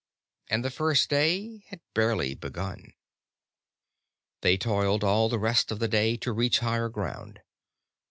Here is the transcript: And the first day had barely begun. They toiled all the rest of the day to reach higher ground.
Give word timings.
And 0.49 0.65
the 0.65 0.71
first 0.71 1.11
day 1.11 1.59
had 1.67 1.79
barely 1.93 2.33
begun. 2.33 2.93
They 4.41 4.57
toiled 4.57 5.03
all 5.03 5.29
the 5.29 5.37
rest 5.37 5.71
of 5.71 5.77
the 5.77 5.87
day 5.87 6.17
to 6.17 6.31
reach 6.33 6.57
higher 6.57 6.89
ground. 6.89 7.39